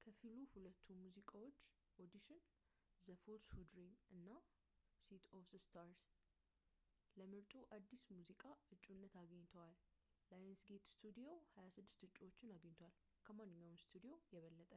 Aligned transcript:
ከፊሉ 0.00 0.34
ሁለቱ 0.54 0.82
ሙዚቃዎች፣ 1.02 1.56
ኦዲሽን 2.02 2.42
ዘ 3.04 3.16
ፉልስ 3.22 3.46
ሁ 3.54 3.62
ድሪም 3.70 3.94
እና 4.16 4.28
ሲተ 5.04 5.24
ኦፍ 5.38 5.48
ስታርስ፣ 5.64 6.02
ለምርጡ 7.20 7.54
አዲስ 7.78 8.04
ሙዚቃ 8.18 8.42
እጩነት 8.76 9.14
አግኝተዋል። 9.22 9.74
ላየንስጌት 10.32 10.92
ስቱዲዮ 10.92 11.30
26 11.64 12.06
እጩዎችን 12.10 12.54
አገኝቷል— 12.58 12.94
ከማንኛውም 13.28 13.82
ስቱዲዮ 13.86 14.14
የበለጠ 14.36 14.72